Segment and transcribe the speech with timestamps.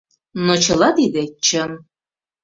[0.45, 1.71] Но чыла тиде— чын.